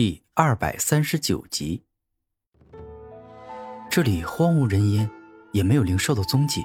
[0.00, 1.82] 第二百三十九集。
[3.90, 5.10] 这里荒无人烟，
[5.50, 6.64] 也没有灵兽的踪迹，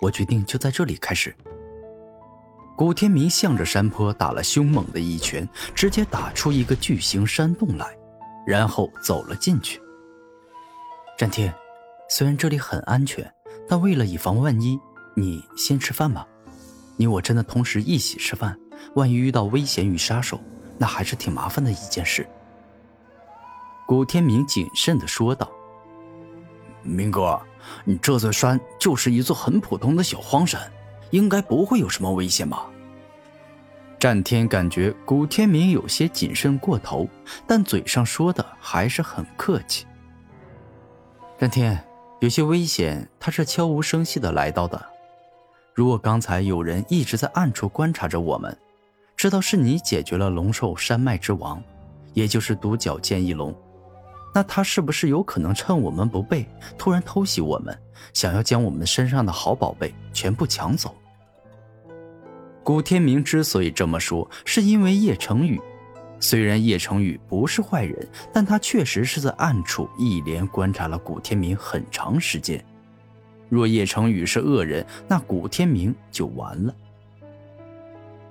[0.00, 1.34] 我决定就在这里开始。
[2.76, 7.98] 古天明向着山坡打了凶猛的一拳，直接打出一个巨型山洞来，
[8.46, 9.82] 然后走了进去。
[11.18, 11.52] 战天，
[12.08, 13.28] 虽然这里很安全，
[13.68, 14.78] 但为了以防万一，
[15.16, 16.24] 你先吃饭吧。
[16.96, 18.56] 你我真的同时一起吃饭，
[18.94, 20.40] 万一遇到危险与杀手，
[20.78, 22.24] 那还是挺麻烦的一件事。
[23.90, 25.50] 古天明谨慎的说道
[26.80, 27.40] ：“明哥，
[27.84, 30.70] 你这座山就是一座很普通的小荒山，
[31.10, 32.70] 应该不会有什么危险吧？”
[33.98, 37.08] 战天感觉古天明有些谨慎过头，
[37.48, 39.84] 但嘴上说的还是很客气。
[41.36, 41.84] 战天，
[42.20, 44.80] 有些危险，他是悄无声息的来到的。
[45.74, 48.56] 如果刚才有人一直在暗处观察着我们，
[49.16, 51.60] 知道是你解决了龙兽山脉之王，
[52.14, 53.52] 也就是独角剑翼龙。
[54.32, 56.46] 那他是不是有可能趁我们不备，
[56.78, 57.76] 突然偷袭我们，
[58.12, 60.94] 想要将我们身上的好宝贝全部抢走？
[62.62, 65.60] 古天明之所以这么说，是因为叶成宇。
[66.20, 72.62] 虽然叶成宇不是坏人，但他确实是在暗处一连观察了古天明很长时间。
[73.48, 76.74] 若叶成宇是恶人，那古天明就完了。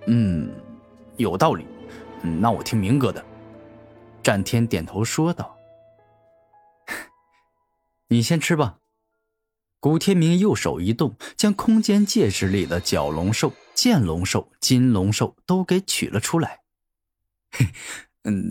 [0.05, 0.49] 嗯，
[1.17, 1.65] 有道理。
[2.21, 3.25] 那我听明哥的。
[4.21, 5.53] 战天点头说道。
[8.09, 8.79] 你先吃吧。
[9.79, 16.59] 古天明右手一动，将空间戒指里的角龙兽、剑龙兽、金龙兽都给取了出来。
[17.51, 17.67] 嘿，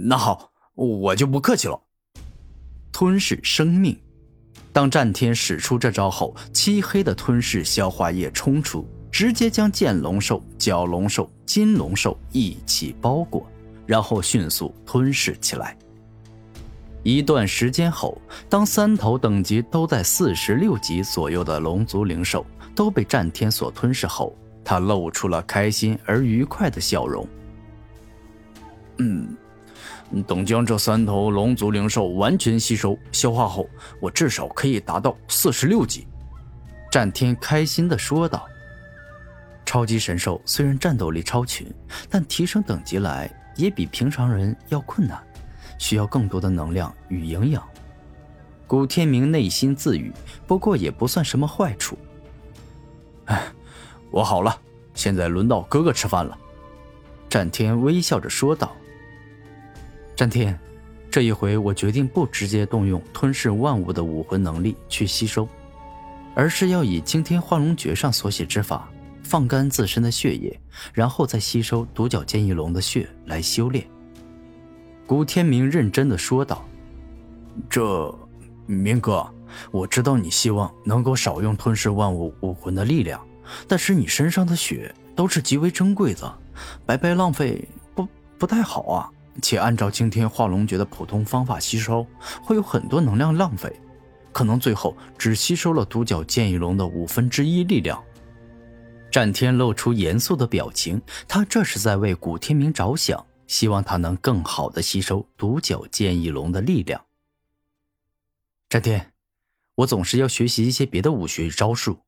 [0.04, 1.82] 那好，我就不客气了。
[2.92, 4.00] 吞噬生命。
[4.72, 13.44] 当战天使出这招后，漆黑的吞噬消化液冲出，直接将剑龙兽、角龙兽、金龙兽一起包裹，
[13.86, 15.76] 然后迅速吞噬起来。
[17.04, 27.26] 一段时间后，当三头等级都在四十六级左右的龙族灵兽都被战天所吞噬后，他露出了开心而愉快的笑容。
[28.98, 29.34] 嗯，
[30.26, 33.68] 等将这三头龙族灵兽完全吸收消化后，
[34.00, 36.06] 我至少可以达到四十六级。
[36.90, 38.46] 战天开心地说道
[39.64, 41.66] ：“超级神兽虽然战斗力超群，
[42.10, 45.22] 但提升等级来也比平常人要困难。”
[45.78, 47.66] 需要更多的能量与营养，
[48.66, 50.12] 古天明内心自语。
[50.46, 51.96] 不过也不算什么坏处。
[53.26, 53.42] 哎，
[54.10, 54.60] 我好了，
[54.94, 56.36] 现在轮到哥哥吃饭了。
[57.28, 58.74] 战天微笑着说道
[60.16, 60.58] ：“战天，
[61.10, 65.46] 这一回我决定不直接动用吞噬万物的武魂能力去吸收，
[66.34, 68.88] 而是要以惊天化龙诀上所写之法，
[69.22, 70.58] 放干自身的血液，
[70.94, 73.86] 然后再吸收独角剑翼龙的血来修炼。”
[75.08, 76.62] 古天明认真的说道
[77.70, 78.14] ：“这，
[78.66, 79.26] 明哥，
[79.70, 83.18] 我知道你希望能够少用吞噬万物武魂的力量，
[83.66, 86.38] 但是你身上的血都是极为珍贵的，
[86.84, 89.08] 白白浪费不不太好啊。
[89.40, 92.06] 且按照惊天化龙诀的普通方法吸收，
[92.42, 93.74] 会有很多能量浪费，
[94.30, 97.98] 可能最后只吸收了独角剑翼龙的五分之一力量。”
[99.10, 103.24] 战天露出严肃的表情，他这是在为古天明着想。
[103.48, 107.06] 希望他能更好的吸收独角剑翼龙的力量。
[108.68, 109.12] 战天，
[109.74, 111.98] 我总是要学习一些别的武学招数，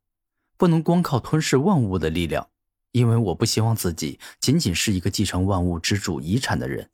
[0.56, 2.48] 不能光靠吞噬万物的力量，
[2.92, 6.90] 因为我不希望自己仅仅是一个继承万物之主遗产的人，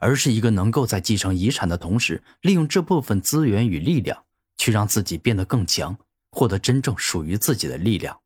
[0.00, 4.24] 而是一个能够在继承遗产的同时，利用这部分资源与力量，
[4.56, 5.96] 去让自己变得更强，
[6.30, 8.18] 获得真正属于自己的力量。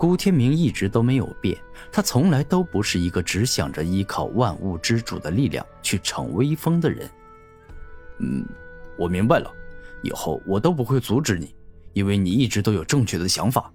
[0.00, 1.54] 顾天明一直都没有变，
[1.92, 7.10] 他从来都不是一个只想着依靠万物之主的力量去逞威风的人。
[8.18, 8.42] 嗯，
[8.96, 9.52] 我明白了，
[10.02, 11.54] 以后我都不会阻止你，
[11.92, 13.70] 因为你一直都有正确的想法。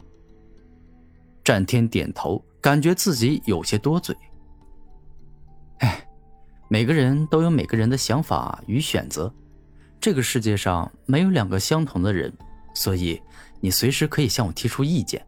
[1.43, 4.17] 战天点头，感觉自己有些多嘴。
[5.77, 6.07] 哎，
[6.69, 9.31] 每个人都有每个人的想法与选择，
[10.01, 12.33] 这个世界上没有两个相同的人，
[12.73, 13.21] 所以
[13.61, 15.23] 你随时可以向我提出意见。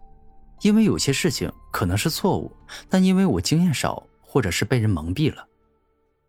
[0.62, 2.52] 因为有些事情可能是错误，
[2.90, 5.48] 但因为我经验少，或者是被人蒙蔽了。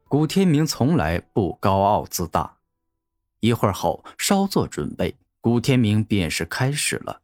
[0.06, 2.56] 古天明从来不高傲自大。
[3.40, 7.20] 一会儿后，稍作准备，古天明便是开始了。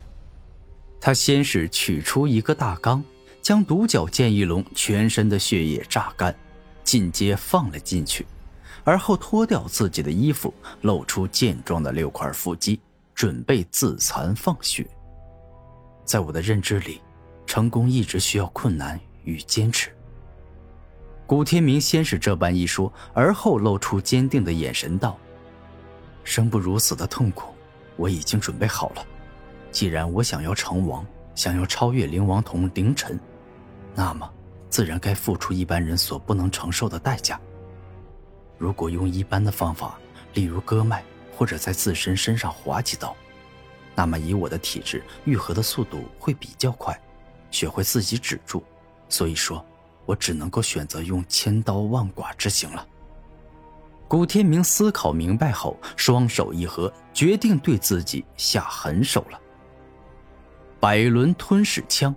[1.01, 3.03] 他先是取出一个大缸，
[3.43, 6.35] 将独角剑翼龙全身的血液榨干，
[6.83, 8.25] 进阶放了进去，
[8.85, 12.81] 而后脱掉自己的衣服，露出健壮的六块腹肌，
[13.15, 14.87] 准备自残放血。
[16.05, 17.01] 在我的认知里，
[17.47, 19.91] 成功一直需要困难与坚持。
[21.27, 25.19] 古天明先是这般一说，而后露出坚定的眼神道
[26.23, 27.55] ：“生不如死的痛苦，
[27.97, 29.06] 我已经准备好了。
[29.73, 31.05] 既然我想要成王，
[31.35, 33.19] 想要超越灵王童凌晨，
[33.95, 34.31] 那么
[34.69, 37.41] 自然该付出一般人所不能承受的代价。
[38.59, 39.99] 如果用一般的方法，
[40.35, 41.03] 例如割脉，
[41.37, 43.17] 或者在自身身上划几刀，
[43.94, 46.99] 那么以我的体质，愈合的速度会比较快，
[47.50, 48.62] 血会自己止住。
[49.08, 49.64] 所以说。”
[50.06, 52.87] 我只能够选择用千刀万剐之刑了。
[54.06, 59.41] 古天明思考明白后，双手一合，决定对自己下狠手了。
[60.79, 62.14] 百轮吞噬枪，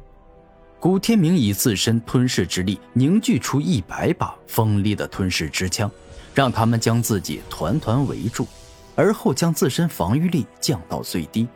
[0.82, 5.90] 古天明以自身吞噬之力凝聚出一百把锋利的吞噬之枪，
[6.36, 8.46] 让他们将自己团团围住，
[8.98, 11.48] 而后将自身防御力降到最低，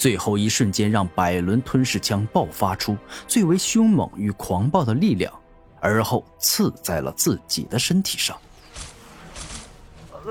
[0.00, 2.96] 最后一瞬间让百轮吞噬枪爆发出
[3.28, 5.30] 最为凶猛与狂暴的力量。
[5.78, 8.36] 而后刺在了自己的身体上。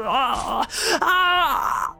[0.08, 0.68] 啊
[1.02, 1.96] 啊！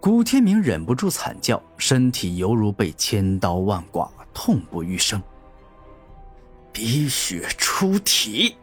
[0.00, 5.22] 古天明忍不住惨叫，身体犹如被千刀万剐，痛不欲生。
[6.72, 8.56] 鼻血出体，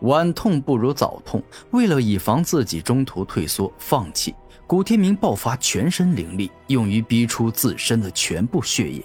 [0.00, 1.42] 晚痛不如早痛。
[1.70, 4.34] 为了以防自己中途退缩放弃，
[4.66, 9.04] 古天明爆发全身灵力，用于逼出自身的全部血液。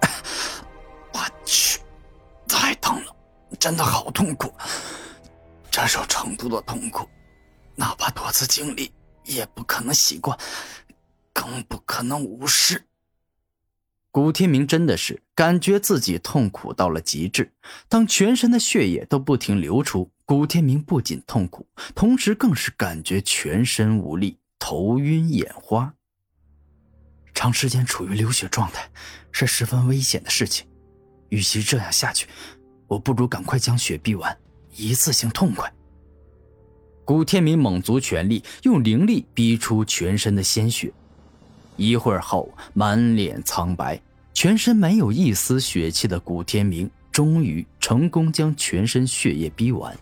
[1.12, 1.80] 我去，
[2.46, 3.16] 太疼了，
[3.58, 4.52] 真的好痛苦。
[5.70, 7.08] 这种程度的痛苦，
[7.76, 8.92] 哪怕多次经历，
[9.24, 10.36] 也不可能习惯，
[11.32, 12.84] 更不可能无视。
[14.10, 17.52] 古天明真的是感觉自己痛苦到了极致。
[17.88, 25.94] 当全身的血液都不停流出，古天明不仅痛苦，同时更是感觉全身无力、头晕眼花。
[27.34, 28.90] 长时间处于流血状态，
[29.30, 30.66] 是十分危险的事情。
[31.28, 32.26] 与其这样下去，
[32.88, 34.36] 我不如赶快将血逼完，
[34.74, 35.72] 一次性痛快。
[37.04, 40.92] 古天明猛足全力，用灵力逼出全身的鲜血。
[41.78, 43.98] 一会儿后，满脸苍白、
[44.34, 49.96] 全身没有一丝血气的古天明，终于成功将全身血液逼完，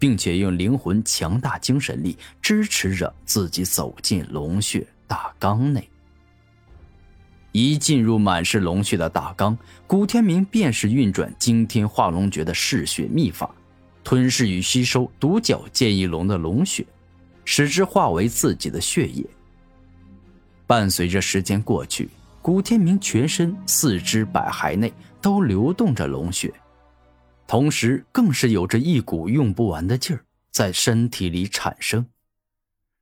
[0.00, 5.88] 并且用灵魂强大精神力支持着自己走进龙血大缸内。
[7.52, 13.54] 一进入满是龙血的大缸，古天明便是运转惊天化龙诀的嗜血秘法，
[14.02, 16.84] 吞噬与吸收独角剑翼龙的龙血，
[17.44, 19.24] 使之化为自己的血液。
[20.72, 22.08] 伴随着时间过去，
[22.40, 24.90] 古天明全身四肢百骸内
[25.20, 26.50] 都流动着龙血，
[27.46, 32.06] 同时更是有着一股用不完的劲儿在身体里产生。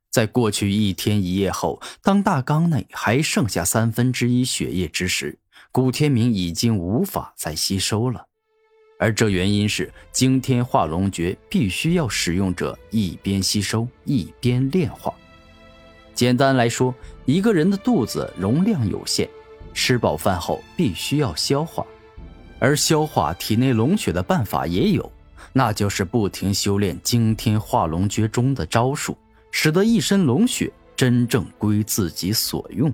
[0.09, 5.39] 在过去一天一夜后，当大缸内还剩下三分之一血液之时，
[5.71, 8.25] 古天明已经无法再吸收了。
[8.99, 15.13] 而这原因是惊天化龙诀必须要使用者一边吸收一边炼化。
[16.13, 16.93] 简单来说，
[17.25, 19.27] 一个人的肚子容量有限，
[19.73, 21.85] 吃饱饭后必须要消化，
[22.59, 25.11] 而消化体内龙血的办法也有，
[25.53, 29.17] 那就是不停修炼惊天化龙诀中的招数。
[29.53, 32.91] 使得一身龙血真正归自己所用。